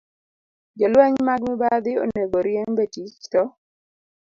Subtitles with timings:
[0.77, 3.43] Jolweny mag mibadhi onego oriemb e tich, to